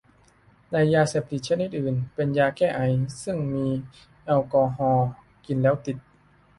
[0.71, 2.81] ในยาเสพติดชนิดอื่น เช่นยาแก้ไอ
[3.23, 3.65] ซึ่งมี
[4.25, 5.09] แอลกอฮอล์
[5.45, 5.97] กินแล้วติด